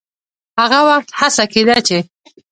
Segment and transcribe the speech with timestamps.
[0.59, 1.97] هغه وخت هڅه کېده چې